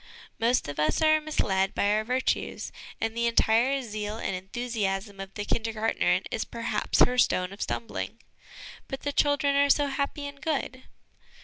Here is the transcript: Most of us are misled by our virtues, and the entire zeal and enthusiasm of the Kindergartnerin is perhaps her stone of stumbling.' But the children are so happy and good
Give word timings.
Most 0.39 0.67
of 0.67 0.79
us 0.79 0.99
are 1.03 1.21
misled 1.21 1.75
by 1.75 1.91
our 1.91 2.03
virtues, 2.03 2.71
and 2.99 3.15
the 3.15 3.27
entire 3.27 3.83
zeal 3.83 4.17
and 4.17 4.35
enthusiasm 4.35 5.19
of 5.19 5.31
the 5.35 5.45
Kindergartnerin 5.45 6.23
is 6.31 6.43
perhaps 6.43 7.01
her 7.05 7.19
stone 7.19 7.53
of 7.53 7.61
stumbling.' 7.61 8.17
But 8.87 9.01
the 9.01 9.13
children 9.13 9.55
are 9.55 9.69
so 9.69 9.85
happy 9.89 10.25
and 10.25 10.41
good 10.41 10.85